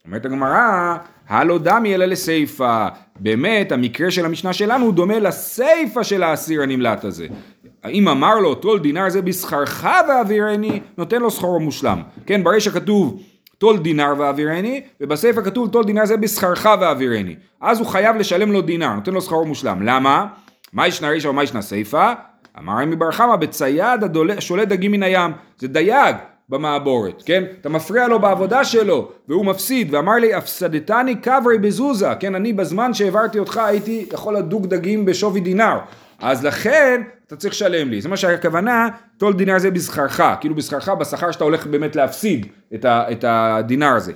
[0.05, 0.95] אומרת הגמרא,
[1.27, 2.87] הלא דמי אלא לסיפא,
[3.19, 7.27] באמת המקרה של המשנה שלנו הוא דומה לסיפא של האסיר הנמלט הזה.
[7.89, 12.01] אם אמר לו טול דינר זה בשכרך ואווירני, נותן לו שכרו מושלם.
[12.25, 13.21] כן, ברישא כתוב
[13.61, 17.35] טול דינר ואווירני, ובספר כתוב טול דינר זה בשכרך ואווירני.
[17.61, 19.81] אז הוא חייב לשלם לו דינר, נותן לו שכרו מושלם.
[19.81, 20.25] למה?
[20.73, 22.13] מה ישנה רישא ומה ישנה סיפא?
[22.59, 24.03] אמר רמי בר חמא בצייד
[24.37, 25.31] השולט דגים מן הים.
[25.57, 26.15] זה דייג,
[26.49, 27.43] במעבורת, כן?
[27.61, 32.35] אתה מפריע לו בעבודה שלו, והוא מפסיד, ואמר לי, הפסדתני קברי בזוזה, כן?
[32.35, 35.77] אני בזמן שהעברתי אותך הייתי יכול לדוג דגים בשווי דינר.
[36.21, 38.01] אז לכן אתה צריך לשלם לי.
[38.01, 42.85] זה מה שהכוונה, טול דינר זה בשכרך, כאילו בשכרך, בשכר שאתה הולך באמת להפסיד את,
[42.85, 44.13] ה, את הדינר הזה.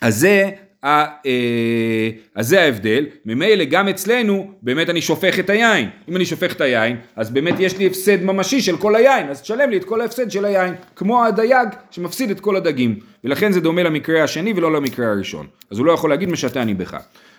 [0.00, 0.50] אז זה,
[0.82, 6.24] ה, אה, אז זה ההבדל, ממילא גם אצלנו באמת אני שופך את היין, אם אני
[6.24, 9.76] שופך את היין אז באמת יש לי הפסד ממשי של כל היין, אז תשלם לי
[9.76, 14.24] את כל ההפסד של היין, כמו הדייג שמפסיד את כל הדגים, ולכן זה דומה למקרה
[14.24, 16.96] השני ולא למקרה הראשון, אז הוא לא יכול להגיד משתה אני בך.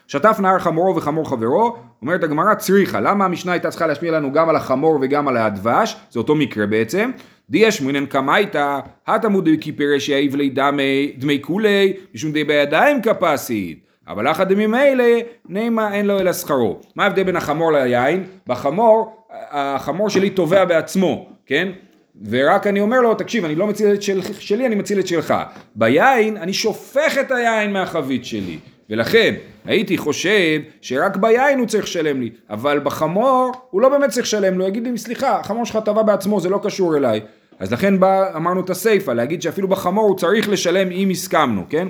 [0.08, 4.50] שטף נהר חמורו וחמור חברו, אומרת הגמרא צריכה, למה המשנה הייתה צריכה להשמיע לנו גם
[4.50, 7.12] על החמור וגם על הדבש, זה אותו מקרה בעצם,
[7.50, 10.50] דיה שמינן קמייתא, התמוד כיפרש יאיב לי
[11.18, 13.80] דמי, כולי, משום די בידיים כפסית.
[14.08, 15.04] אבל אחא דממילא,
[15.50, 16.80] נימה אין לו אלא שכרו.
[16.96, 18.24] מה ההבדל בין החמור ליין?
[18.48, 21.68] בחמור, החמור שלי תובע בעצמו, כן?
[22.30, 25.34] ורק אני אומר לו, תקשיב, אני לא מציל את של, שלי, אני מציל את שלך.
[25.76, 28.60] ביין, אני שופך את היין מהחבית שלי.
[28.89, 29.34] ולכן
[29.65, 34.58] הייתי חושב שרק ביין הוא צריך לשלם לי, אבל בחמור הוא לא באמת צריך לשלם
[34.58, 37.22] לו, יגיד לי סליחה, החמור שלך טבע בעצמו, זה לא קשור אליי.
[37.60, 41.88] אז לכן בא, אמרנו את הסיפא, להגיד שאפילו בחמור הוא צריך לשלם אם הסכמנו, כן?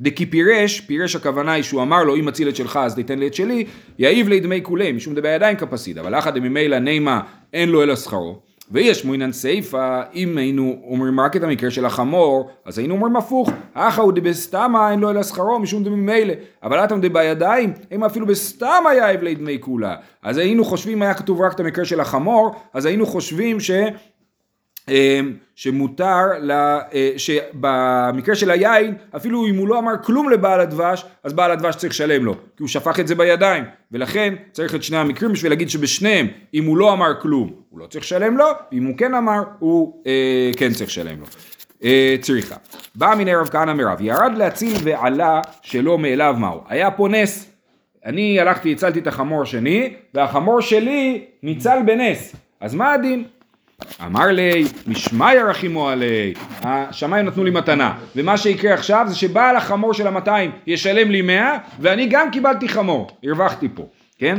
[0.00, 3.26] דקי פירש, פירש הכוונה היא שהוא אמר לו אם אציל את שלך אז תיתן לי
[3.26, 3.64] את שלי,
[3.98, 7.20] יעיב לי דמי כולי, משום דבר ידיים כפסיד, אבל אחא דממילא נימה
[7.52, 8.51] אין לו אלא שכרו.
[8.72, 13.50] ויש מוינן סיפא, אם היינו אומרים רק את המקרה של החמור, אז היינו אומרים הפוך,
[13.74, 18.88] אחא הוא דבסתמא אין לו אלא שכרו משום דממילא, אבל אתם דבידיים, הם אפילו בסתמא
[18.98, 19.96] יאיב לי דמי כולה.
[20.22, 23.70] אז היינו חושבים, היה כתוב רק את המקרה של החמור, אז היינו חושבים ש...
[25.54, 26.80] שמותר, לה,
[27.16, 31.92] שבמקרה של היין, אפילו אם הוא לא אמר כלום לבעל הדבש, אז בעל הדבש צריך
[31.92, 35.70] לשלם לו, כי הוא שפך את זה בידיים, ולכן צריך את שני המקרים בשביל להגיד
[35.70, 39.42] שבשניהם, אם הוא לא אמר כלום, הוא לא צריך לשלם לו, ואם הוא כן אמר,
[39.58, 41.26] הוא אה, כן צריך לשלם לו.
[41.84, 42.56] אה, צריכה.
[42.94, 46.60] בא מן רב כהנא מרב, ירד להציל ועלה שלא מאליו מהו.
[46.68, 47.50] היה פה נס.
[48.04, 52.36] אני הלכתי, הצלתי את החמור שני, והחמור שלי ניצל בנס.
[52.60, 53.24] אז מה הדין?
[54.06, 59.94] אמר לי, משמיא רחימו עלי, השמיים נתנו לי מתנה, ומה שיקרה עכשיו זה שבעל החמור
[59.94, 63.86] של המאתיים ישלם לי מאה, ואני גם קיבלתי חמור, הרווחתי פה,
[64.18, 64.38] כן?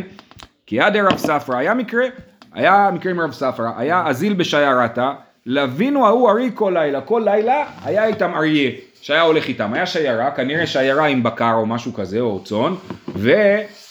[0.66, 2.06] כי עד רב ספרא היה מקרה,
[2.54, 5.14] היה מקרה עם רב ספרא, היה אזיל בשיירתה,
[5.46, 10.32] לבינו ההוא ארי כל לילה, כל לילה היה איתם אריה, שהיה הולך איתם, היה שיירה,
[10.32, 12.74] כנראה שיירה עם בקר או משהו כזה, או צאן,
[13.16, 13.32] ו...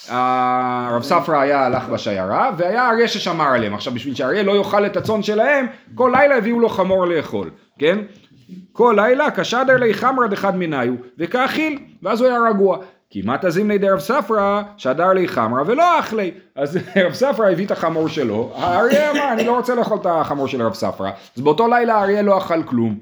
[0.08, 3.74] הרב ספרא היה הלך בשיירה והיה אריה ששמר עליהם.
[3.74, 7.98] עכשיו בשביל שאריה לא יאכל את הצאן שלהם, כל לילה הביאו לו חמור לאכול, כן?
[8.72, 12.78] כל לילה קשדר לי חמרא דחד מניו וכאכיל, ואז הוא היה רגוע.
[13.10, 16.30] כמעט הזימני דרב ספרא שדר לי חמרא ולא אך לי.
[16.56, 20.48] אז רב ספרא הביא את החמור שלו, האריה אמר אני לא רוצה לאכול את החמור
[20.48, 22.98] של רב ספרא, אז באותו לילה האריה לא אכל כלום.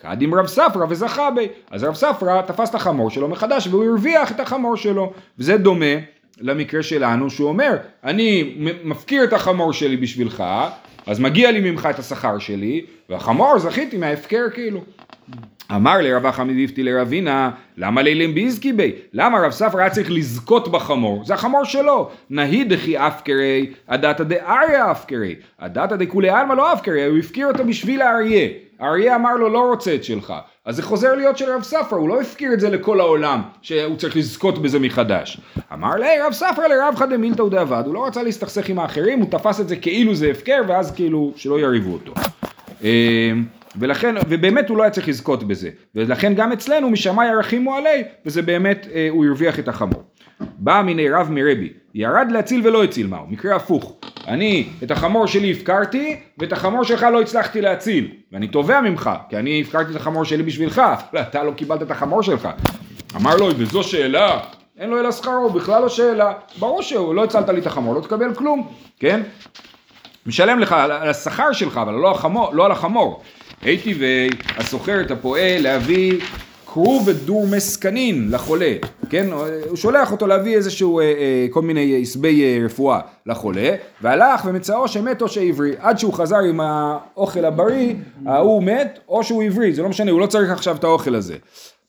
[0.00, 1.48] קדים רב ספרא וזכה בי.
[1.70, 5.12] אז רב ספרא תפס את החמור שלו מחדש והוא הרוויח את החמור שלו.
[5.38, 5.94] וזה דומה
[6.40, 10.44] למקרה שלנו שהוא אומר אני מפקיר את החמור שלי בשבילך
[11.06, 14.80] אז מגיע לי ממך את השכר שלי והחמור זכיתי מההפקר כאילו
[15.74, 18.92] אמר לרב אחמד איפתי לרבינה, למה לילים ביזקי בי?
[19.12, 21.24] למה רב ספר היה צריך לזכות בחמור?
[21.24, 22.10] זה החמור שלו.
[22.30, 25.34] נהי דכי אפקרי, הדתא דאריה אפקרי.
[25.58, 28.48] הדתא דכולי עלמא לא אפקרי, הוא הפקיר אותו בשביל האריה.
[28.80, 30.34] האריה אמר לו לא רוצה את שלך.
[30.64, 33.96] אז זה חוזר להיות של רב ספר, הוא לא הפקיר את זה לכל העולם, שהוא
[33.96, 35.40] צריך לזכות בזה מחדש.
[35.72, 39.30] אמר לי רב ספר לרב חד דמילתא ודאבד, הוא לא רצה להסתכסך עם האחרים, הוא
[39.30, 42.14] תפס את זה כאילו זה הפקר, ואז כאילו שלא יריבו אותו.
[43.76, 48.42] ולכן, ובאמת הוא לא היה צריך לזכות בזה, ולכן גם אצלנו משמאי ירחימו עלי, וזה
[48.42, 50.02] באמת, אה, הוא הרוויח את החמור.
[50.40, 53.92] בא מיני רב מרבי, ירד להציל ולא הציל מהו, מקרה הפוך.
[54.28, 59.36] אני את החמור שלי הפקרתי, ואת החמור שלך לא הצלחתי להציל, ואני תובע ממך, כי
[59.36, 60.82] אני הפקרתי את החמור שלי בשבילך,
[61.20, 62.48] אתה לא קיבלת את החמור שלך.
[63.16, 64.40] אמר לו, וזו שאלה,
[64.78, 66.32] אין לו אלא שכרו, בכלל לא שאלה.
[66.58, 69.22] ברור שהוא, לא הצלת לי את החמור, לא תקבל כלום, כן?
[70.26, 73.22] משלם לך על השכר שלך, אבל לא, החמור, לא על החמור.
[73.62, 76.20] הייתי והסוחר את הפועל להביא
[76.72, 78.72] כרוב ודור מסקנין לחולה,
[79.10, 79.26] כן?
[79.68, 84.88] הוא שולח אותו להביא איזשהו, אה, אה, כל מיני עשבי אה, רפואה לחולה, והלך ומצאו
[84.88, 87.94] שמת או שעברי, עד שהוא חזר עם האוכל הבריא,
[88.26, 91.36] ההוא מת או שהוא עברי, זה לא משנה, הוא לא צריך עכשיו את האוכל הזה.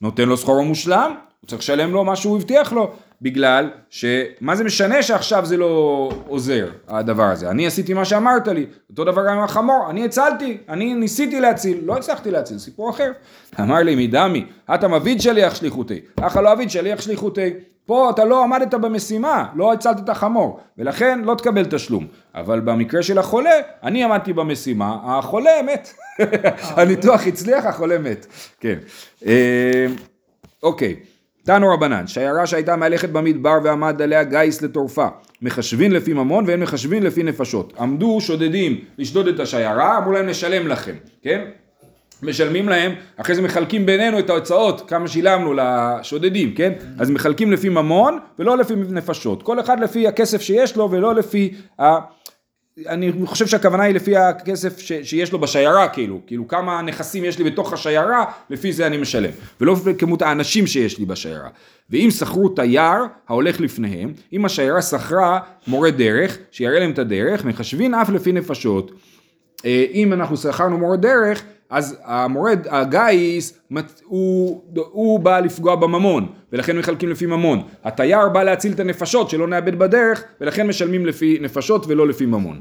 [0.02, 2.92] נותן לו סחורו מושלם, הוא צריך לשלם לו מה שהוא הבטיח לו.
[3.24, 8.66] בגלל שמה זה משנה שעכשיו זה לא עוזר הדבר הזה, אני עשיתי מה שאמרת לי,
[8.90, 13.12] אותו דבר גם עם החמור, אני הצלתי, אני ניסיתי להציל, לא הצלחתי להציל, סיפור אחר.
[13.60, 17.50] אמר לי מדמי, אתה מביד שליח שליחותי, אך לא אביד שליח שליחותי.
[17.86, 22.08] פה אתה לא עמדת במשימה, לא הצלת את החמור, ולכן לא תקבל תשלום.
[22.36, 23.52] אבל במקרה של החולה,
[23.84, 25.94] אני עמדתי במשימה, החולה מת.
[26.78, 28.26] הניתוח הצליח, החולה מת.
[28.60, 28.76] כן.
[29.26, 29.86] אה,
[30.64, 30.96] אוקיי.
[31.46, 35.08] תנו רבנן, שיירה שהייתה מהלכת במדבר ועמד עליה גיס לטורפה,
[35.42, 37.74] מחשבין לפי ממון ואין מחשבין לפי נפשות.
[37.80, 41.42] עמדו שודדים לשדוד את השיירה, אמרו להם נשלם לכם, כן?
[42.24, 46.74] משלמים להם, אחרי זה מחלקים בינינו את ההוצאות, כמה שילמנו לשודדים, כן?
[47.00, 49.44] אז מחלקים לפי ממון ולא לפי נפשות.
[49.44, 51.86] כל אחד לפי הכסף שיש לו ולא לפי ה...
[52.88, 57.38] אני חושב שהכוונה היא לפי הכסף ש, שיש לו בשיירה כאילו, כאילו כמה נכסים יש
[57.38, 59.30] לי בתוך השיירה, לפי זה אני משלם,
[59.62, 61.50] ולא לפי כמות האנשים שיש לי בשיירה.
[61.90, 67.96] ואם שכרו תייר ההולך לפניהם, אם השיירה שכרה מורה דרך, שיראה להם את הדרך, מחשבים
[67.96, 68.92] אף לפי נפשות.
[69.66, 73.60] אה, אם אנחנו שכרנו מורה דרך, אז המורד, הגיס,
[74.04, 77.62] הוא, הוא בא לפגוע בממון, ולכן מחלקים לפי ממון.
[77.84, 82.60] התייר בא להציל את הנפשות, שלא נאבד בדרך, ולכן משלמים לפי נפשות ולא לפי ממון.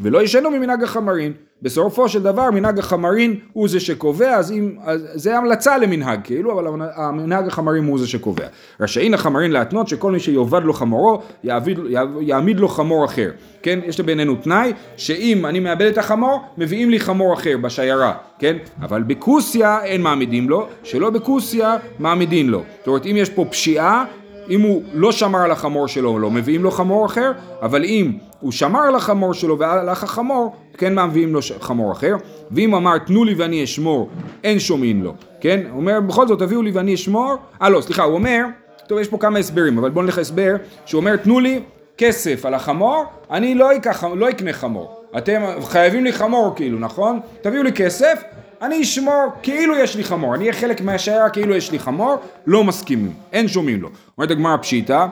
[0.00, 1.32] ולא ישנו ממנהג החמרין.
[1.62, 6.52] בסופו של דבר מנהג החמרין הוא זה שקובע, אז אם, אז זה המלצה למנהג כאילו,
[6.52, 8.46] אבל המנהג החמרין הוא זה שקובע.
[8.80, 11.78] רשאין החמרין להתנות שכל מי שיאבד לו חמורו, יעביד,
[12.20, 13.30] יעמיד לו חמור אחר.
[13.62, 18.56] כן, יש בינינו תנאי, שאם אני מאבד את החמור, מביאים לי חמור אחר בשיירה, כן?
[18.82, 22.62] אבל בכוסיה אין מעמידים לו, שלא בכוסיה מעמידים לו.
[22.78, 24.04] זאת אומרת, אם יש פה פשיעה,
[24.50, 28.52] אם הוא לא שמר על החמור שלו, לא מביאים לו חמור אחר, אבל אם הוא
[28.52, 32.16] שמר על החמור שלו והלך החמור, כן מביאים לו חמור אחר,
[32.50, 34.08] ואם אמר תנו לי ואני אשמור,
[34.44, 35.60] אין שומעים לו, כן?
[35.70, 38.44] הוא אומר בכל זאת תביאו לי ואני אשמור, אה לא סליחה, הוא אומר,
[38.86, 40.54] טוב יש פה כמה הסברים, אבל בואו נלך הסבר,
[40.86, 41.60] שהוא אומר תנו לי
[41.98, 43.70] כסף על החמור, אני לא,
[44.14, 47.20] לא אקנה חמור, אתם חייבים לי חמור כאילו, נכון?
[47.42, 48.22] תביאו לי כסף,
[48.62, 52.64] אני אשמור כאילו יש לי חמור, אני אהיה חלק מהשיירה כאילו יש לי חמור, לא
[52.64, 53.88] מסכימים, אין שומעים לו.
[54.18, 55.06] אומרת הגמרא פשיטא,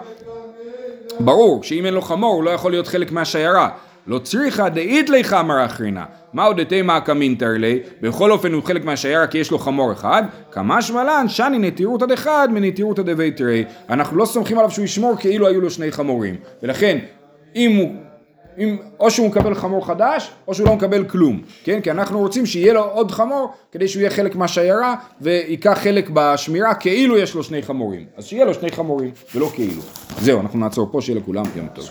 [1.20, 3.68] ברור שאם אין לו חמור הוא לא יכול להיות חלק מהשיירה.
[4.06, 6.04] לא צריכה דאית לי חמר אחרינה.
[6.32, 7.80] מהו דתימה קמינטר לי?
[8.00, 10.22] בכל אופן הוא חלק מהשיירה כי יש לו חמור אחד.
[10.52, 13.64] כמשמע לן שני נטירותא דחד מנטירותא דביתרי.
[13.90, 16.36] אנחנו לא סומכים עליו שהוא ישמור כאילו היו לו שני חמורים.
[16.62, 16.98] ולכן
[17.56, 17.94] אם הוא
[18.60, 21.80] אם, או שהוא מקבל חמור חדש, או שהוא לא מקבל כלום, כן?
[21.80, 26.74] כי אנחנו רוצים שיהיה לו עוד חמור, כדי שהוא יהיה חלק מהשיירה, וייקח חלק בשמירה,
[26.74, 28.04] כאילו יש לו שני חמורים.
[28.16, 29.82] אז שיהיה לו שני חמורים, ולא כאילו.
[30.20, 31.88] זהו, אנחנו נעצור פה, שיהיה לכולם יום טוב.